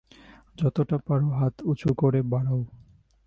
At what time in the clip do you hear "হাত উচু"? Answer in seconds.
1.29-1.89